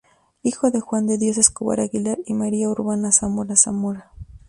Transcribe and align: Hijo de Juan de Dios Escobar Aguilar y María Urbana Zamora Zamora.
Hijo 0.41 0.71
de 0.71 0.79
Juan 0.79 1.05
de 1.05 1.19
Dios 1.19 1.37
Escobar 1.37 1.79
Aguilar 1.79 2.17
y 2.25 2.33
María 2.33 2.69
Urbana 2.69 3.11
Zamora 3.11 3.55
Zamora. 3.55 4.11